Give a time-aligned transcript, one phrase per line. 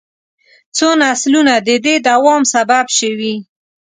[0.75, 3.35] څو نسلونه د دې دوام سبب شوي.